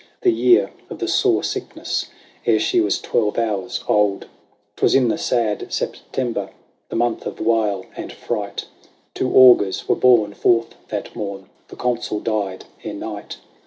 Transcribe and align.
The 0.21 0.31
year 0.33 0.71
of 0.89 0.97
the 0.97 1.07
sore 1.07 1.43
sickness, 1.43 2.07
ere 2.47 2.57
she 2.57 2.81
was 2.81 2.99
twelve 2.99 3.37
hours 3.37 3.83
old. 3.87 4.25
'Twas 4.75 4.95
in 4.95 5.09
the 5.09 5.17
sad 5.19 5.71
September, 5.71 6.49
the 6.89 6.95
month 6.95 7.27
of 7.27 7.39
wail 7.39 7.85
and 7.95 8.11
fright, 8.11 8.65
Two 9.13 9.31
augurs 9.35 9.87
were 9.87 9.93
borne 9.95 10.33
forth 10.33 10.73
that 10.87 11.15
mom; 11.15 11.51
the 11.67 11.75
Consul 11.75 12.19
died 12.19 12.65
ere 12.83 12.95
night. 12.95 13.37